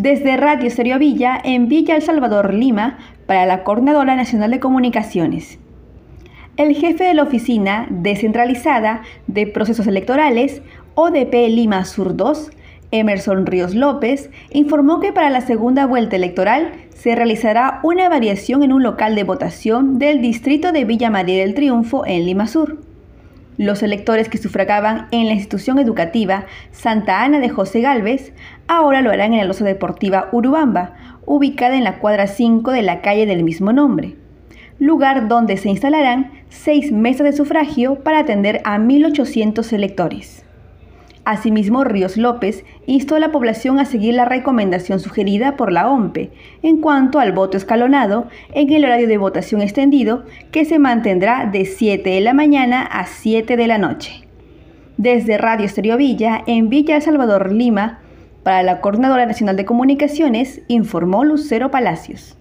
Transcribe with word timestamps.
Desde 0.00 0.38
Radio 0.38 0.66
Estéreo 0.66 0.98
Villa 0.98 1.38
en 1.44 1.68
Villa 1.68 1.94
El 1.94 2.00
Salvador, 2.00 2.54
Lima, 2.54 2.96
para 3.26 3.44
la 3.44 3.64
Coordinadora 3.64 4.16
Nacional 4.16 4.50
de 4.50 4.58
Comunicaciones. 4.58 5.58
El 6.56 6.74
jefe 6.74 7.04
de 7.04 7.12
la 7.12 7.24
Oficina 7.24 7.86
Descentralizada 7.90 9.02
de 9.26 9.46
Procesos 9.46 9.86
Electorales, 9.86 10.62
ODP 10.94 11.50
Lima 11.50 11.84
Sur 11.84 12.16
2, 12.16 12.50
Emerson 12.92 13.44
Ríos 13.44 13.74
López, 13.74 14.30
informó 14.52 15.00
que 15.00 15.12
para 15.12 15.28
la 15.28 15.42
segunda 15.42 15.84
vuelta 15.84 16.16
electoral 16.16 16.72
se 16.94 17.14
realizará 17.14 17.80
una 17.82 18.08
variación 18.08 18.62
en 18.62 18.72
un 18.72 18.82
local 18.82 19.14
de 19.14 19.24
votación 19.24 19.98
del 19.98 20.22
distrito 20.22 20.72
de 20.72 20.86
Villa 20.86 21.10
María 21.10 21.40
del 21.40 21.52
Triunfo 21.52 22.06
en 22.06 22.24
Lima 22.24 22.46
Sur. 22.46 22.89
Los 23.60 23.82
electores 23.82 24.30
que 24.30 24.38
sufragaban 24.38 25.08
en 25.10 25.26
la 25.26 25.34
institución 25.34 25.78
educativa 25.78 26.46
Santa 26.72 27.22
Ana 27.22 27.40
de 27.40 27.50
José 27.50 27.82
Galvez 27.82 28.32
ahora 28.68 29.02
lo 29.02 29.10
harán 29.10 29.34
en 29.34 29.40
la 29.40 29.44
losa 29.44 29.66
deportiva 29.66 30.30
Urubamba, 30.32 30.94
ubicada 31.26 31.76
en 31.76 31.84
la 31.84 31.98
cuadra 31.98 32.26
5 32.26 32.70
de 32.70 32.80
la 32.80 33.02
calle 33.02 33.26
del 33.26 33.44
mismo 33.44 33.74
nombre, 33.74 34.16
lugar 34.78 35.28
donde 35.28 35.58
se 35.58 35.68
instalarán 35.68 36.30
seis 36.48 36.90
mesas 36.90 37.24
de 37.24 37.32
sufragio 37.34 37.96
para 37.96 38.20
atender 38.20 38.62
a 38.64 38.78
1.800 38.78 39.74
electores. 39.74 40.42
Asimismo, 41.30 41.84
Ríos 41.84 42.16
López 42.16 42.64
instó 42.86 43.14
a 43.14 43.20
la 43.20 43.30
población 43.30 43.78
a 43.78 43.84
seguir 43.84 44.14
la 44.14 44.24
recomendación 44.24 44.98
sugerida 44.98 45.56
por 45.56 45.70
la 45.70 45.88
OMPE 45.88 46.32
en 46.64 46.80
cuanto 46.80 47.20
al 47.20 47.30
voto 47.30 47.56
escalonado 47.56 48.26
en 48.52 48.72
el 48.72 48.84
horario 48.84 49.06
de 49.06 49.16
votación 49.16 49.62
extendido 49.62 50.24
que 50.50 50.64
se 50.64 50.80
mantendrá 50.80 51.46
de 51.46 51.66
7 51.66 52.10
de 52.10 52.20
la 52.20 52.34
mañana 52.34 52.82
a 52.82 53.06
7 53.06 53.56
de 53.56 53.66
la 53.68 53.78
noche. 53.78 54.24
Desde 54.96 55.38
Radio 55.38 55.66
Estéreo 55.66 55.96
Villa, 55.96 56.42
en 56.48 56.68
Villa 56.68 56.96
El 56.96 57.02
Salvador, 57.02 57.52
Lima, 57.52 58.00
para 58.42 58.64
la 58.64 58.80
Coordinadora 58.80 59.24
Nacional 59.24 59.54
de 59.54 59.64
Comunicaciones, 59.64 60.62
informó 60.66 61.22
Lucero 61.22 61.70
Palacios. 61.70 62.39